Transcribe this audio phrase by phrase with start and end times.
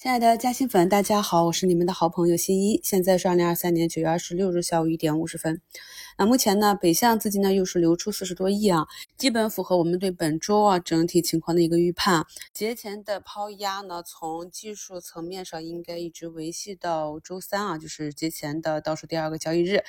[0.00, 2.80] 亲爱的嘉兴粉，大家好，我是你们的好朋友新一。
[2.82, 5.60] 现在是二零二三年九月二十六日下午一点五十分。
[6.16, 8.86] 那目前呢，北向资金呢又是流出四十多亿啊，
[9.18, 12.24] 基本符合我们对本周啊整体情况的一个预判。
[12.54, 19.84] 节前的抛压呢，从技术层面上应该一直维系到周三啊，就是节前的倒数第二个交易日。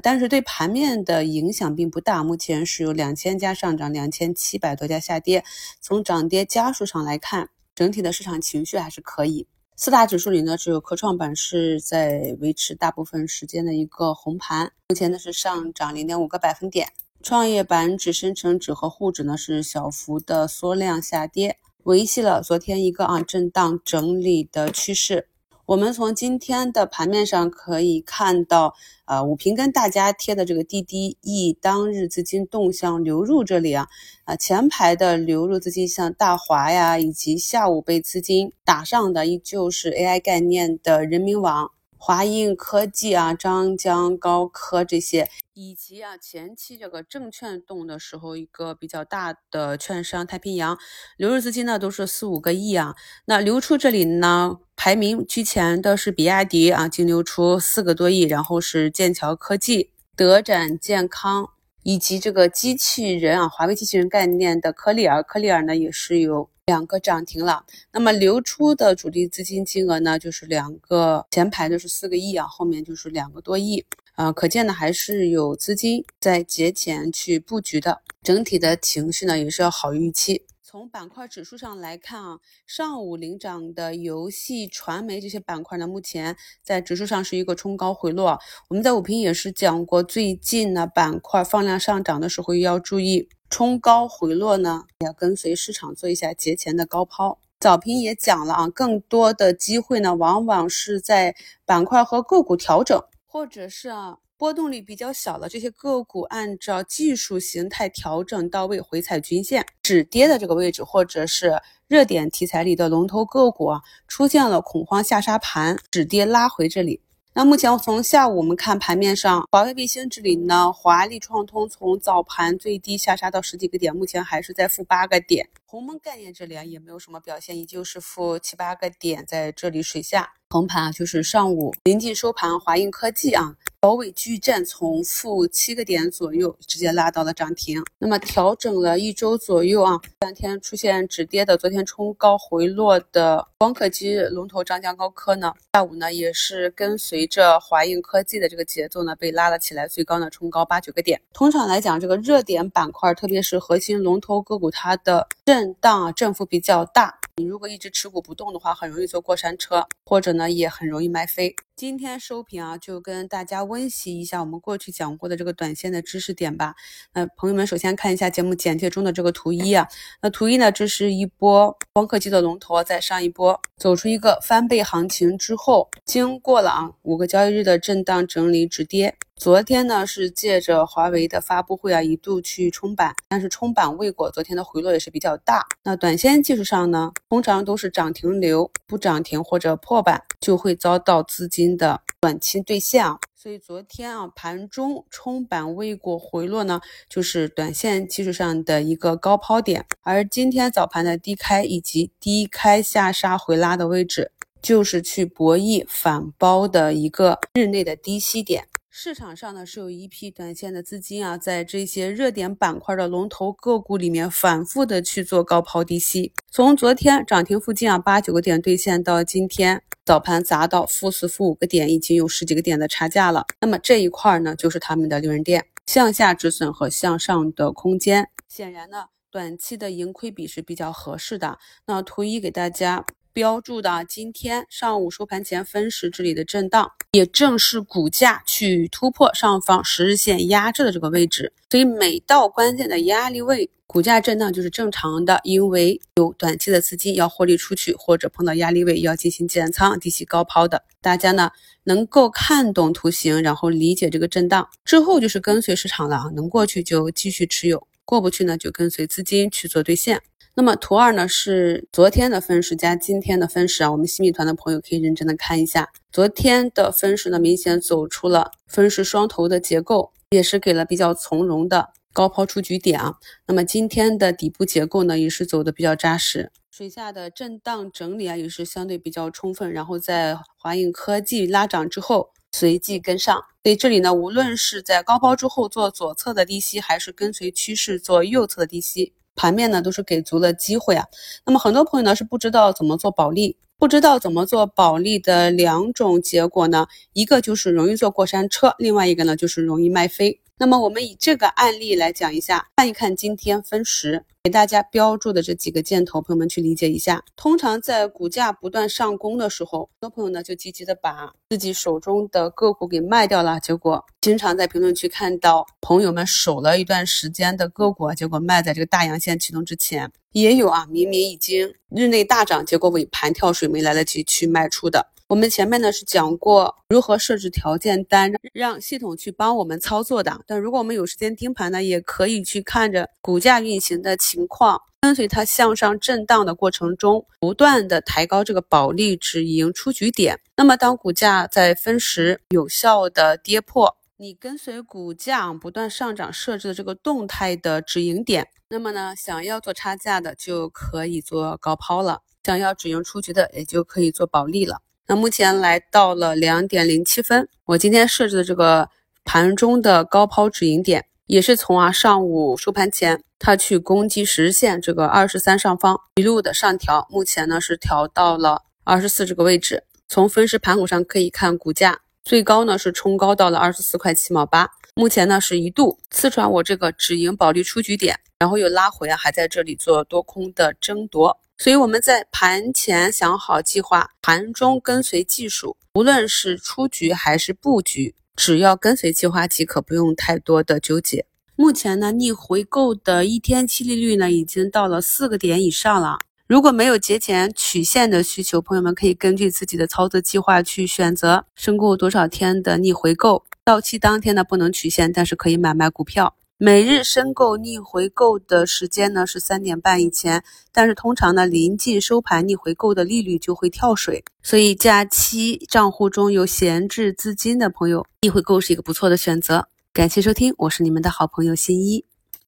[0.00, 5.42] 但是对盘面的影响并不大，目前是有两千家上涨，两千七百多家下跌。
[5.80, 9.48] 从涨跌家数上来看，整体的市场情绪还是可以。
[9.78, 16.88] 四大指数里呢，只有科创板是在维持大部分时间的一个红盘，目前呢是上涨零点五个百分点。
[17.22, 25.28] 创业板指、深成指和沪指呢是小幅的缩量下跌，维系了昨天一个啊震荡整理的趋势。
[25.66, 33.88] 我们从今天的盘面上可以看到，啊，五平跟大家贴的这个 DDE 当日资金动向流入这里啊，
[34.26, 41.72] 啊，前排的流入资金像大华呀，以及下午被资金打上的依旧是 AI 概念的人民网。
[41.98, 50.78] 华映科技啊，张江高科这些，以及啊前期这个证券动的时候，一个比较大的券商太平洋
[51.16, 52.94] 流入资金呢，都是四五个亿啊。
[53.24, 61.50] 那流出这里呢，排名居前的是比亚迪啊，净流出四个多亿，然后是剑桥科技、德展健康。
[61.82, 67.64] 以及这个机器人啊，华为机器人概念的科利尔，科利尔呢也是有两个涨停了。
[67.90, 80.46] 那么流出的主力资金金额呢，就是两个前排的是四个亿啊，后面就是两个多亿啊，可见呢还是有资金在节前去布局的，整体的情绪呢也是要好于预期。
[80.68, 88.36] 从板块指数上来看啊，上午领涨的游戏、传媒这些板块呢，目前在指数上是一个冲高回落。
[88.66, 97.38] 我们在午评也是讲过，最近呢板块放量上涨的时候要注意冲高回落呢，要跟随市场做一下节前的高抛。
[97.60, 103.00] 早评也讲了啊，更多的机会呢，往往是在板块和个股调整，
[103.36, 104.16] 或者是啊。
[104.38, 111.58] 波动率比较小的这些个股，按照技术形态调整到位，回踩均线止跌的这个位置，或者是
[111.88, 117.00] 热点题材里的龙头个股啊，出现了恐慌下杀盘，止跌拉回这里。
[117.36, 125.46] 那目前从下午我们看盘面上，华为卫星这里呢，华丽创通从早盘最低下杀到十几个点，目前还是在负八个点。
[125.66, 130.32] 鸿蒙概念这里啊也没有什么表现，依旧是负七八个点，在这里水下。
[130.48, 133.54] 横盘啊，就是上午临近收盘，华映科技啊。
[133.86, 137.80] 高位巨震，从负七个点左右直接拉到了涨停。
[137.98, 151.22] 那么调整了一周左右啊，这两天出现止跌的，昨天冲高回落的光刻机龙头张江高科呢，下午呢也是跟随着华映科技的这个节奏呢被拉了起来，最高呢冲高八九个点。
[151.32, 157.20] 通常来讲，这个热点板块，特别是核心龙头个股，它的震荡啊振幅比较大。
[157.36, 161.54] 你如果一直持股不动的话，很容易坐过山车，或者呢也很容易卖飞。
[161.76, 166.74] 今天收评啊，就跟大家温习一下我们过去讲过的这个短线的知识点吧。
[167.12, 169.86] 那朋友们首先看一下节目简介中的这个图一啊，
[170.22, 179.14] 那图一呢，这是一波光刻机的龙头，在上一波走出一个翻倍行情之后，经过了啊五个交易日的震荡整理止跌。
[179.36, 185.62] 昨天呢是借着华为的发布会啊，一度去冲板，但是冲板未果，昨天的回落也是比较大。
[185.84, 193.18] 那短线技术上呢，通常都是涨停留，不涨停或者破板就会遭到资金的短期兑现啊。
[193.34, 199.84] 所以昨天啊盘中冲板未果回落呢，就是短线技术上的一个高抛点。
[200.00, 204.32] 而今天早盘的低开以及低开下杀回拉的位置，
[204.62, 208.66] 就是去博弈反包的一个日内的低吸点。
[208.98, 216.32] 市场上呢是有一批短线的资金啊，在这些热点板块的龙头个股里面反复的去做高抛低吸。
[216.50, 223.44] 从昨天涨停附近啊八九个点兑现，到今天早盘砸到负四负五个点，已经有十几个点的差价了。
[223.60, 228.30] 那么这一块呢，就是他们的利润垫，向下止损和向上的空间。
[228.48, 231.58] 显然呢，短期的盈亏比是比较合适的。
[231.84, 233.04] 那图一给大家。
[233.36, 241.52] 标注的今天上午收盘前分时这里的震荡，也正是股价去突破上方十日线压制的这个位置。
[241.68, 250.82] 所以每到关键的压力位，股价震荡就是正常的，因为有短期的资金要获利出去，或者碰到压力位要进行减仓、低吸高抛的。
[251.02, 251.50] 大家呢
[251.84, 260.22] 能够看懂图形，然后理解这个震荡之后，就是跟随市场了啊，能过去就继续持有，过不去呢就跟随资金去做兑现。
[260.58, 273.16] 那么图二呢是昨天的分时加今天的分时啊，我们新米团的朋友可以认真的看一下，昨天的分时呢明显走出了分时双头的结构，也是给了比较从容的高抛出局点啊。
[273.46, 279.70] 那么今天的底部结构呢，也是走的比较扎实，水下的震荡整理啊，也是相对比较充分。
[279.70, 283.36] 然后在华映科技拉涨之后，随即跟上。
[283.62, 291.06] 所以这里呢，无论是在高抛之后做左侧的低吸，还是跟随趋势做右侧的低吸，盘面呢都是给足了机会啊。
[291.44, 293.56] 那么很多朋友呢是不知道怎么做保利。
[293.78, 296.86] 不知道怎么做保利的两种结果呢？
[297.12, 300.40] 一个就是容易坐过山车，另外一个呢就是容易卖飞。
[300.58, 307.22] 那么我们以这个案例来讲一下，看一看今天分时给大家标注的这几个箭头，朋友们去理解一下。
[307.36, 325.12] 通常在股价不断上攻的时候，很多朋友呢就积极的把自己手中的个股给卖掉了，结果经常在评论区看到朋友们守了一段时间的个股，结果卖在这个大阳线启动之前，也有啊，明明已经日内大涨，结果尾盘跳水没来得及去卖出的。
[325.28, 330.40] 我们前面呢是讲过如何设置条件单，让系统去帮我们操作的。
[330.46, 340.38] 但如果我们有时间盯盘呢，也可以去看着股价运行的情况，跟随它向上震荡的过程中，不断的抬高这个保利止盈出局点。
[340.56, 354.82] 那么当股价在分时有效的跌破你跟随股价不断上涨设置的这个动态的止盈点，那么呢，想要做差价的就可以做高抛了，想要止盈出局的也就可以做保利了。
[355.08, 358.88] 那目前来到了两点零七分，我今天设置的这个
[359.24, 369.84] 盘中的高抛止盈点，也是从啊上午收盘前它去攻击实现这个二十三上方一路的上调，目前呢是调到了二十四这个位置。
[370.08, 381.38] 从分时盘口上可以看，股价最高呢是冲高到了二十四块七毛八，目前呢是一度刺穿我这个止盈保利出局点，然后又拉回啊，还在这里做多空的争夺。
[381.58, 391.24] 所以我们在盘前想好计划，盘中跟随技术，无论是出局还是布局，只要跟随计划即可，不用太多的纠结。
[391.56, 396.18] 目前呢，逆回购的一天期利率呢已经到了四个点以上了。
[396.46, 406.36] 如果没有节前取现的需求，朋友们可以根据自己的操作计划去选择申购多少天的逆回购，到期当天呢不能取现，但是可以买卖股票。
[406.58, 410.42] 每日申购逆回购的时间呢是三点半以前，
[410.72, 419.68] 但是通常呢临近收盘逆回购的利率就会跳水，所以假期账户中有闲置资金的朋友，逆回购是一个不错的选择。
[419.92, 422.06] 感谢收听，我是你们的好朋友新一。